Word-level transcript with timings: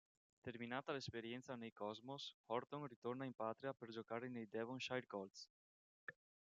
Terminata 0.41 0.91
l'esperienza 0.93 1.55
nei 1.55 1.71
"Cosmos", 1.73 2.35
Horton 2.47 2.87
ritorna 2.87 3.23
in 3.23 3.33
patria 3.35 3.71
per 3.71 3.91
giocare 3.91 4.29
nei 4.29 4.47
Devonshire 4.49 5.05
Colts. 5.05 5.47